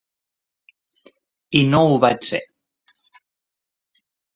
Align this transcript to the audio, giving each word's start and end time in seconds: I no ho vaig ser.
I 1.61 1.63
no 1.75 1.85
ho 1.93 2.03
vaig 2.07 2.29
ser. 2.31 2.43